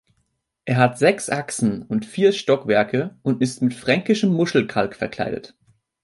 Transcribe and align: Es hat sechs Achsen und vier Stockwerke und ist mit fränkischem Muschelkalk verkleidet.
Es 0.65 0.77
hat 0.77 0.97
sechs 0.97 1.29
Achsen 1.29 1.83
und 1.83 2.07
vier 2.07 2.31
Stockwerke 2.31 3.19
und 3.21 3.39
ist 3.39 3.61
mit 3.61 3.75
fränkischem 3.75 4.33
Muschelkalk 4.33 4.95
verkleidet. 4.95 5.55